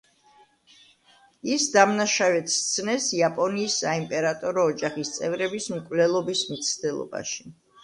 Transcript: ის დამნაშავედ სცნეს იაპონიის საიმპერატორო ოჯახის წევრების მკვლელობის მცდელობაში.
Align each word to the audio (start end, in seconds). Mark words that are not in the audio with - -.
ის 1.55 1.65
დამნაშავედ 1.75 2.49
სცნეს 2.53 3.11
იაპონიის 3.19 3.77
საიმპერატორო 3.85 4.65
ოჯახის 4.73 5.15
წევრების 5.21 5.71
მკვლელობის 5.77 6.45
მცდელობაში. 6.57 7.51